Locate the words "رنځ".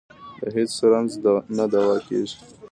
0.91-1.11